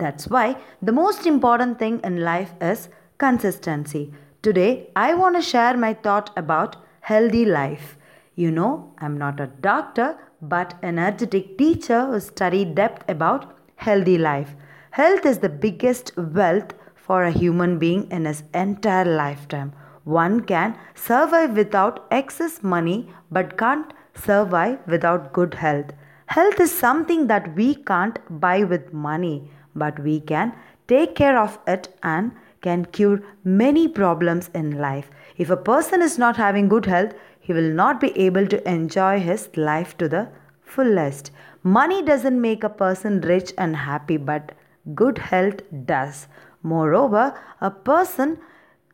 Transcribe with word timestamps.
That's 0.00 0.28
why 0.28 0.56
the 0.80 0.92
most 0.92 1.26
important 1.26 1.78
thing 1.78 2.00
in 2.02 2.22
life 2.24 2.52
is 2.60 2.88
consistency. 3.18 4.12
Today, 4.42 4.88
I 4.96 5.14
want 5.14 5.36
to 5.36 5.42
share 5.42 5.76
my 5.76 5.92
thought 5.92 6.30
about 6.36 6.76
healthy 7.00 7.44
life. 7.44 7.96
You 8.34 8.50
know, 8.50 8.94
I'm 8.98 9.18
not 9.18 9.40
a 9.40 9.46
doctor, 9.46 10.16
but 10.40 10.74
an 10.82 10.98
energetic 10.98 11.58
teacher 11.58 12.06
who 12.06 12.20
studied 12.20 12.74
depth 12.74 13.08
about 13.10 13.54
healthy 13.76 14.16
life. 14.16 14.54
Health 14.92 15.26
is 15.26 15.38
the 15.38 15.50
biggest 15.50 16.16
wealth 16.16 16.72
for 16.94 17.24
a 17.24 17.30
human 17.30 17.78
being 17.78 18.10
in 18.10 18.24
his 18.24 18.42
entire 18.54 19.04
lifetime. 19.04 19.72
One 20.04 20.40
can 20.40 20.78
survive 20.94 21.56
without 21.56 22.06
excess 22.10 22.62
money 22.62 23.08
but 23.30 23.58
can't 23.58 23.92
survive 24.14 24.78
without 24.86 25.32
good 25.32 25.54
health. 25.54 25.92
Health 26.26 26.60
is 26.60 26.72
something 26.72 27.26
that 27.26 27.54
we 27.54 27.74
can't 27.74 28.18
buy 28.40 28.62
with 28.62 28.92
money, 28.92 29.50
but 29.74 29.98
we 30.00 30.20
can 30.20 30.52
take 30.88 31.14
care 31.14 31.38
of 31.38 31.58
it 31.66 31.88
and 32.02 32.32
can 32.62 32.84
cure 32.84 33.22
many 33.44 33.88
problems 33.88 34.50
in 34.54 34.78
life. 34.78 35.10
If 35.36 35.50
a 35.50 35.56
person 35.56 36.02
is 36.02 36.18
not 36.18 36.36
having 36.36 36.68
good 36.68 36.86
health, 36.86 37.14
he 37.40 37.52
will 37.52 37.70
not 37.70 38.00
be 38.00 38.16
able 38.18 38.46
to 38.46 38.68
enjoy 38.70 39.18
his 39.20 39.48
life 39.56 39.96
to 39.98 40.08
the 40.08 40.28
fullest. 40.62 41.30
Money 41.62 42.02
doesn't 42.02 42.40
make 42.40 42.62
a 42.64 42.68
person 42.68 43.20
rich 43.20 43.52
and 43.56 43.76
happy, 43.76 44.16
but 44.16 44.52
good 44.94 45.18
health 45.18 45.62
does. 45.86 46.28
Moreover, 46.62 47.34
a 47.60 47.70
person 47.70 48.38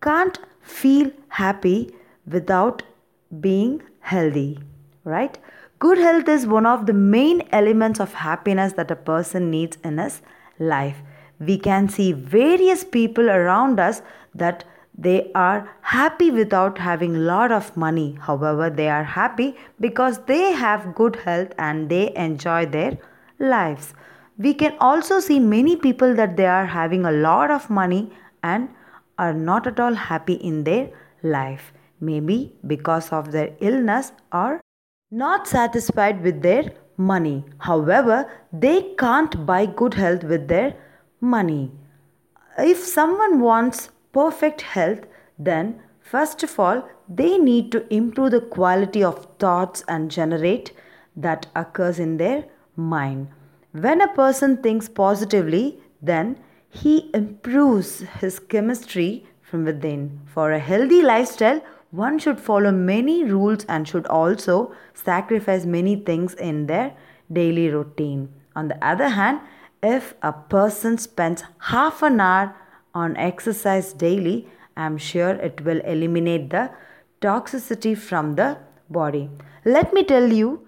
can't 0.00 0.38
feel 0.62 1.10
happy 1.28 1.94
without 2.26 2.82
being 3.40 3.82
healthy, 4.00 4.58
right? 5.04 5.38
Good 5.78 5.98
health 5.98 6.28
is 6.28 6.46
one 6.46 6.66
of 6.66 6.86
the 6.86 6.92
main 6.92 7.42
elements 7.52 8.00
of 8.00 8.14
happiness 8.14 8.72
that 8.74 8.90
a 8.90 8.96
person 8.96 9.50
needs 9.50 9.78
in 9.84 9.98
his 9.98 10.20
life. 10.20 10.32
We 11.40 11.58
can 11.58 11.88
see 11.88 12.12
various 12.12 12.84
people 12.84 13.30
around 13.30 13.78
us 13.78 14.02
that 14.34 14.64
they 14.96 15.30
are 15.34 15.70
happy 15.82 16.30
without 16.32 16.78
having 16.78 17.14
lot 17.14 17.52
of 17.52 17.76
money. 17.76 18.18
However, 18.20 18.68
they 18.68 18.88
are 18.88 19.04
happy 19.04 19.56
because 19.78 20.18
they 20.24 20.52
have 20.52 20.94
good 20.96 21.16
health 21.16 21.52
and 21.58 21.88
they 21.88 22.12
enjoy 22.16 22.66
their 22.66 22.98
lives. 23.38 23.94
We 24.36 24.54
can 24.54 24.76
also 24.80 25.20
see 25.20 25.38
many 25.38 25.76
people 25.76 26.14
that 26.16 26.36
they 26.36 26.46
are 26.46 26.66
having 26.66 27.04
a 27.04 27.12
lot 27.12 27.52
of 27.52 27.70
money 27.70 28.12
and 28.42 28.68
are 29.18 29.32
not 29.32 29.66
at 29.66 29.78
all 29.78 29.94
happy 29.94 30.34
in 30.34 30.64
their 30.64 30.90
life. 31.22 31.72
Maybe 32.00 32.54
because 32.66 33.12
of 33.12 33.30
their 33.32 33.54
illness 33.60 34.12
or 34.32 34.60
not 35.10 35.46
satisfied 35.46 36.22
with 36.22 36.42
their 36.42 36.72
money. 36.98 37.44
However, 37.58 38.30
they 38.52 38.94
can't 38.98 39.46
buy 39.46 39.64
good 39.64 39.94
health 39.94 40.24
with 40.24 40.48
their 40.48 40.76
money. 41.20 41.70
If 42.58 42.78
someone 42.84 43.40
wants 43.40 43.90
perfect 44.12 44.60
health, 44.62 45.06
then 45.38 45.80
first 46.00 46.42
of 46.42 46.58
all, 46.58 46.86
they 47.08 47.38
need 47.38 47.72
to 47.72 47.86
improve 47.94 48.32
the 48.32 48.40
quality 48.40 49.02
of 49.02 49.26
thoughts 49.38 49.84
and 49.88 50.10
generate 50.10 50.72
that 51.16 51.46
occurs 51.54 51.98
in 51.98 52.16
their 52.16 52.44
mind. 52.76 53.28
When 53.72 54.00
a 54.00 54.12
person 54.14 54.56
thinks 54.58 54.88
positively, 54.88 55.80
then 56.02 56.38
he 56.68 57.10
improves 57.14 58.00
his 58.20 58.38
chemistry 58.38 59.26
from 59.40 59.64
within. 59.64 60.20
For 60.26 60.52
a 60.52 60.58
healthy 60.58 61.02
lifestyle, 61.02 61.62
one 61.90 62.18
should 62.18 62.40
follow 62.40 62.70
many 62.70 63.24
rules 63.24 63.64
and 63.68 63.88
should 63.88 64.06
also 64.06 64.74
sacrifice 64.94 65.64
many 65.64 65.96
things 65.96 66.34
in 66.34 66.66
their 66.66 66.94
daily 67.32 67.68
routine. 67.68 68.28
On 68.54 68.68
the 68.68 68.84
other 68.84 69.08
hand, 69.08 69.40
if 69.82 70.14
a 70.22 70.32
person 70.32 70.98
spends 70.98 71.44
half 71.58 72.02
an 72.02 72.20
hour 72.20 72.54
on 72.94 73.16
exercise 73.16 73.92
daily, 73.92 74.48
I'm 74.76 74.98
sure 74.98 75.30
it 75.30 75.60
will 75.64 75.80
eliminate 75.80 76.50
the 76.50 76.70
toxicity 77.20 77.96
from 77.96 78.34
the 78.34 78.58
body. 78.90 79.30
Let 79.64 79.92
me 79.92 80.04
tell 80.04 80.32
you 80.32 80.66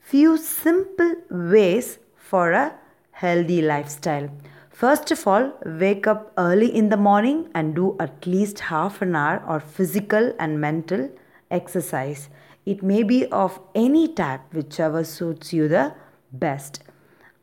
few 0.00 0.36
simple 0.36 1.14
ways 1.30 1.98
for 2.16 2.52
a 2.52 2.74
healthy 3.12 3.62
lifestyle. 3.62 4.30
First 4.80 5.10
of 5.10 5.26
all, 5.26 5.52
wake 5.64 6.06
up 6.06 6.32
early 6.36 6.66
in 6.76 6.90
the 6.90 6.98
morning 6.98 7.48
and 7.54 7.74
do 7.74 7.96
at 7.98 8.26
least 8.26 8.58
half 8.60 9.00
an 9.00 9.16
hour 9.16 9.38
of 9.46 9.62
physical 9.64 10.34
and 10.38 10.60
mental 10.60 11.08
exercise. 11.50 12.28
It 12.66 12.82
may 12.82 13.02
be 13.02 13.24
of 13.28 13.58
any 13.74 14.06
type, 14.06 14.42
whichever 14.52 15.02
suits 15.02 15.54
you 15.54 15.66
the 15.66 15.94
best. 16.30 16.82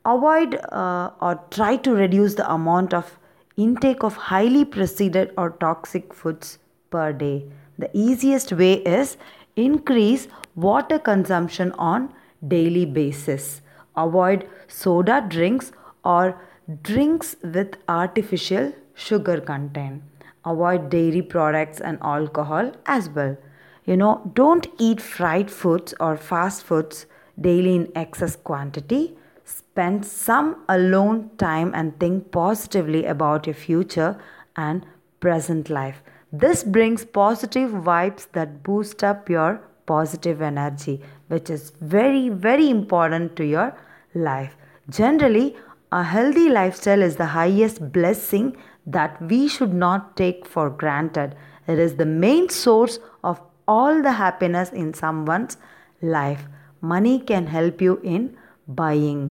Avoid 0.05 0.59
uh, 0.71 1.09
or 1.21 1.43
try 1.49 1.75
to 1.77 1.95
reduce 1.95 2.35
the 2.35 2.47
amount 2.53 2.93
of 2.93 3.17
intake 3.57 4.03
of 4.03 4.15
highly 4.15 4.63
processed 4.63 5.33
or 5.35 5.49
toxic 5.59 6.13
foods 6.13 6.59
per 6.91 7.11
day. 7.13 7.45
The 7.79 7.89
easiest 7.97 8.51
way 8.51 8.73
is 8.73 9.17
increase 9.55 10.27
water 10.55 10.99
consumption 10.99 11.71
on 11.79 12.13
daily 12.47 12.85
basis. 12.85 13.61
Avoid 13.97 14.47
soda 14.67 15.25
drinks 15.27 15.71
or 16.05 16.39
drinks 16.81 17.35
with 17.43 17.77
artificial 17.87 18.73
sugar 18.93 19.41
content. 19.41 20.01
Avoid 20.45 20.89
dairy 20.89 21.21
products 21.21 21.79
and 21.79 21.97
alcohol 22.01 22.71
as 22.85 23.09
well. 23.09 23.37
You 23.85 23.97
know, 23.97 24.31
don't 24.33 24.67
eat 24.77 25.01
fried 25.01 25.51
foods 25.51 25.93
or 25.99 26.15
fast 26.15 26.63
foods 26.63 27.05
daily 27.39 27.75
in 27.75 27.91
excess 27.95 28.35
quantity. 28.35 29.17
Spend 29.43 30.05
some 30.05 30.63
alone 30.69 31.31
time 31.37 31.71
and 31.73 31.99
think 31.99 32.31
positively 32.31 33.05
about 33.05 33.45
your 33.45 33.55
future 33.55 34.17
and 34.55 34.85
present 35.19 35.69
life. 35.69 36.01
This 36.31 36.63
brings 36.63 37.03
positive 37.05 37.71
vibes 37.71 38.27
that 38.31 38.63
boost 38.63 39.03
up 39.03 39.29
your 39.29 39.61
positive 39.85 40.41
energy, 40.41 41.01
which 41.27 41.49
is 41.49 41.73
very, 41.81 42.29
very 42.29 42.69
important 42.69 43.35
to 43.35 43.45
your 43.45 43.75
life. 44.13 44.55
Generally, 44.89 45.55
a 45.93 46.03
healthy 46.03 46.49
lifestyle 46.49 47.03
is 47.07 47.17
the 47.17 47.31
highest 47.33 47.79
blessing 47.95 48.45
that 48.85 49.21
we 49.31 49.47
should 49.47 49.73
not 49.73 50.17
take 50.17 50.45
for 50.53 50.69
granted. 50.69 51.35
It 51.67 51.77
is 51.77 51.97
the 51.97 52.05
main 52.05 52.49
source 52.49 52.97
of 53.23 53.39
all 53.67 54.01
the 54.01 54.13
happiness 54.13 54.71
in 54.71 54.95
someone's 54.95 55.57
life. 56.01 56.47
Money 56.81 57.19
can 57.19 57.45
help 57.45 57.79
you 57.79 57.99
in 58.03 58.35
buying 58.67 59.27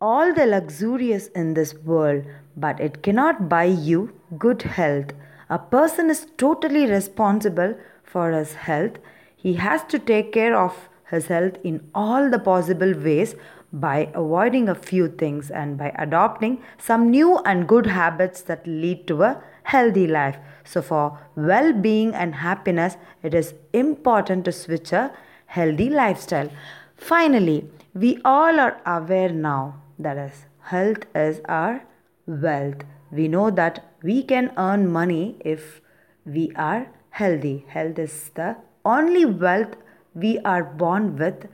all 0.00 0.32
the 0.32 0.46
luxurious 0.46 1.26
in 1.28 1.52
this 1.52 1.74
world, 1.74 2.24
but 2.56 2.80
it 2.80 3.02
cannot 3.02 3.50
buy 3.50 3.64
you 3.64 4.18
good 4.38 4.62
health. 4.62 5.12
A 5.50 5.58
person 5.58 6.08
is 6.08 6.26
totally 6.38 6.86
responsible 6.86 7.76
for 8.02 8.32
his 8.32 8.54
health. 8.54 8.96
He 9.36 9.54
has 9.54 9.84
to 9.90 9.98
take 9.98 10.32
care 10.32 10.56
of 10.56 10.88
his 11.10 11.26
health 11.26 11.58
in 11.62 11.88
all 11.94 12.30
the 12.30 12.38
possible 12.38 12.94
ways 12.94 13.36
by 13.72 14.10
avoiding 14.14 14.68
a 14.68 14.74
few 14.74 15.08
things 15.08 15.50
and 15.50 15.76
by 15.76 15.92
adopting 15.98 16.62
some 16.78 17.10
new 17.10 17.38
and 17.38 17.68
good 17.68 17.86
habits 17.86 18.42
that 18.42 18.66
lead 18.66 19.06
to 19.08 19.22
a 19.22 19.42
healthy 19.64 20.06
life. 20.06 20.36
So, 20.64 20.82
for 20.82 21.18
well 21.34 21.72
being 21.72 22.14
and 22.14 22.34
happiness, 22.34 22.96
it 23.22 23.34
is 23.34 23.54
important 23.72 24.44
to 24.44 24.52
switch 24.52 24.92
a 24.92 25.12
healthy 25.46 25.88
lifestyle. 25.90 26.50
Finally, 26.96 27.68
we 27.94 28.18
all 28.24 28.60
are 28.60 28.80
aware 28.86 29.30
now 29.30 29.82
that 29.98 30.16
is, 30.16 30.44
health 30.60 31.06
is 31.14 31.40
our 31.48 31.84
wealth. 32.26 32.82
We 33.10 33.28
know 33.28 33.50
that 33.50 33.92
we 34.02 34.22
can 34.22 34.52
earn 34.56 34.90
money 34.90 35.36
if 35.40 35.80
we 36.24 36.52
are 36.56 36.88
healthy. 37.10 37.64
Health 37.68 37.98
is 37.98 38.30
the 38.34 38.56
only 38.84 39.24
wealth 39.24 39.76
we 40.14 40.38
are 40.40 40.64
born 40.64 41.16
with. 41.16 41.48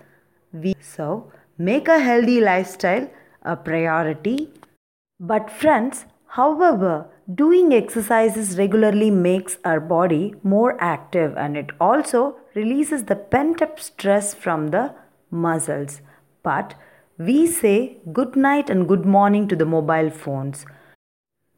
We 0.53 0.75
so 0.81 1.31
make 1.69 1.89
a 1.89 1.99
healthy 1.99 2.41
lifestyle 2.41 3.09
a 3.43 3.57
priority. 3.57 4.49
But 5.21 5.51
friends, 5.51 6.05
however, 6.27 7.07
doing 7.33 7.73
exercises 7.73 8.59
regularly 8.59 9.11
makes 9.11 9.59
our 9.65 9.81
body 9.81 10.35
more 10.43 10.77
active 10.81 11.37
and 11.37 11.57
it 11.57 11.71
also 11.81 12.37
releases 12.55 13.05
the 13.05 13.17
pent 13.17 13.63
up 13.63 13.79
stress 13.81 14.35
from 14.35 14.69
the 14.69 14.95
muscles. 15.31 16.01
But 16.43 16.75
we 17.19 17.47
say 17.47 17.99
good 18.13 18.37
night 18.37 18.71
and 18.71 18.89
good 18.89 19.05
morning 19.05 19.49
to 19.49 19.57
the 19.57 19.67
mobile 19.67 20.11
phones. 20.11 20.65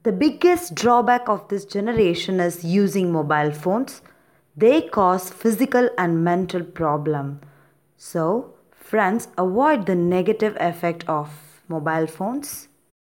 The 0.03 0.13
biggest 0.13 0.75
drawback 0.75 1.29
of 1.29 1.49
this 1.49 1.65
generation 1.65 2.41
is 2.41 2.65
using 2.65 3.11
mobile 3.11 3.53
phones. 3.53 4.03
They 4.57 4.83
cause 4.83 5.31
physical 5.31 5.89
and 5.97 6.23
mental 6.23 6.63
problem. 6.63 7.41
So, 7.97 8.54
friends, 8.95 9.27
avoid 9.37 9.87
the 9.87 9.95
negative 9.97 10.57
effect 10.61 11.05
of 11.09 11.29
mobile 11.67 12.07
phones. 12.07 12.69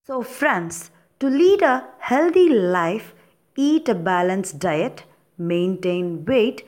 So, 0.08 0.22
friends, 0.22 0.90
to 1.20 1.28
lead 1.28 1.62
a 1.62 1.86
healthy 2.00 2.48
life, 2.48 3.14
eat 3.58 3.90
a 3.90 3.94
balanced 3.94 4.58
diet, 4.58 5.04
maintain 5.38 6.24
weight, 6.24 6.62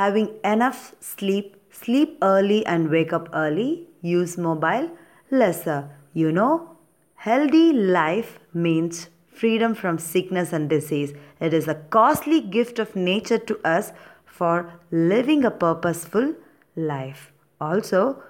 having 0.00 0.28
enough 0.44 0.94
sleep, 1.00 1.56
sleep 1.70 2.18
early 2.20 2.66
and 2.66 2.90
wake 2.90 3.14
up 3.14 3.30
early, 3.32 3.86
use 4.02 4.36
mobile 4.36 4.90
lesser. 5.30 5.88
You 6.12 6.30
know, 6.30 6.76
healthy 7.14 7.72
life 7.72 8.38
means 8.52 9.08
freedom 9.32 9.74
from 9.74 9.96
sickness 9.96 10.52
and 10.52 10.68
disease. 10.68 11.14
It 11.40 11.54
is 11.54 11.68
a 11.68 11.80
costly 11.96 12.42
gift 12.42 12.78
of 12.78 12.94
nature 12.94 13.38
to 13.38 13.58
us 13.66 13.92
for 14.26 14.70
living 14.90 15.42
a 15.46 15.50
purposeful 15.50 16.34
life. 16.76 17.32
Also, 17.58 18.22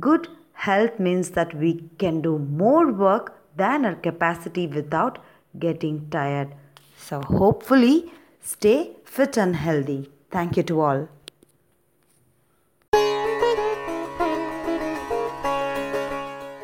good 0.00 0.28
health 0.54 0.98
means 0.98 1.30
that 1.30 1.54
we 1.54 1.84
can 1.98 2.20
do 2.20 2.38
more 2.38 2.92
work 2.92 3.38
than 3.56 3.84
our 3.84 3.94
capacity 3.94 4.66
without 4.66 5.18
getting 5.58 6.08
tired. 6.10 6.54
So, 6.96 7.20
hopefully, 7.20 8.12
stay 8.40 8.96
fit 9.04 9.36
and 9.36 9.56
healthy. 9.56 10.10
Thank 10.30 10.56
you 10.56 10.62
to 10.64 10.80
all. 10.80 11.08